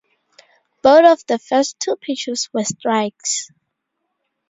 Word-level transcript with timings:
Both 0.81 1.05
of 1.21 1.27
the 1.27 1.37
first 1.37 1.79
two 1.79 1.95
pitches 1.95 2.49
were 2.51 2.63
strikes. 2.63 3.51